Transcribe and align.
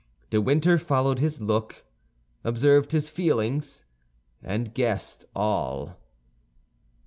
De 0.31 0.41
Winter 0.41 0.79
followed 0.79 1.19
his 1.19 1.39
look, 1.39 1.85
observed 2.43 2.91
his 2.91 3.07
feelings, 3.07 3.83
and 4.41 4.73
guessed 4.73 5.25
all. 5.35 5.95